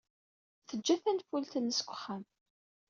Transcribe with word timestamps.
Teǧǧa 0.67 0.95
tanfult-nnes 1.03 1.79
deg 1.81 1.89
uxxam. 1.93 2.23